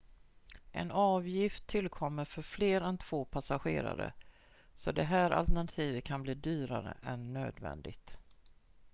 [0.71, 4.13] en avgift tillkommer för fler än 2 passagerare
[4.75, 8.17] så det här alternativet kan bli dyrare än nödvändigt